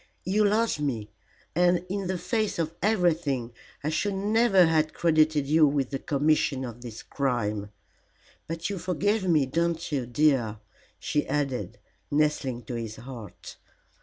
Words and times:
You 0.25 0.43
loved 0.45 0.79
me, 0.79 1.11
and 1.55 1.85
in 1.87 2.07
the 2.07 2.17
face 2.17 2.57
of 2.57 2.73
everything 2.81 3.53
I 3.83 3.89
should 3.89 4.15
never 4.15 4.65
have 4.65 4.93
credited 4.93 5.45
you 5.45 5.67
with 5.67 5.91
the 5.91 5.99
commission 5.99 6.65
of 6.65 6.81
this 6.81 7.03
crime. 7.03 7.69
But 8.47 8.67
you 8.67 8.79
forgive 8.79 9.25
me, 9.27 9.45
don't 9.45 9.91
you, 9.91 10.07
dear?" 10.07 10.57
she 10.97 11.27
added, 11.27 11.77
nestling 12.09 12.63
to 12.63 12.73
his 12.73 12.95
heart. 12.95 13.57